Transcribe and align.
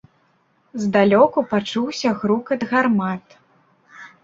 Здалёку 0.85 1.43
пачуўся 1.51 2.15
грукат 2.23 2.59
гармат. 2.75 3.39